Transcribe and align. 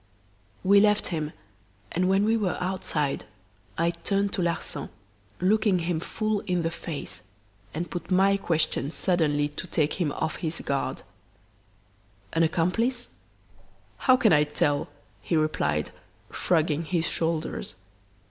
"We 0.63 0.79
left 0.79 1.09
him, 1.09 1.31
and 1.91 2.09
when 2.09 2.25
we 2.25 2.35
were 2.35 2.57
outside 2.59 3.25
I 3.77 3.91
turned 3.91 4.33
to 4.33 4.41
Larsan, 4.41 4.89
looking 5.39 5.77
him 5.77 5.99
full 5.99 6.39
in 6.47 6.63
the 6.63 6.71
face, 6.71 7.21
and 7.71 7.87
put 7.87 8.09
my 8.09 8.35
question 8.37 8.89
suddenly 8.89 9.47
to 9.49 9.67
take 9.67 10.01
him 10.01 10.11
off 10.13 10.37
his 10.37 10.59
guard: 10.61 11.03
"'An 12.33 12.41
accomplice?' 12.41 13.09
"'How 13.99 14.17
can 14.17 14.33
I 14.33 14.43
tell?' 14.43 14.87
he 15.21 15.35
replied, 15.37 15.91
shrugging 16.33 16.85
his 16.85 17.07
shoulders. 17.07 17.75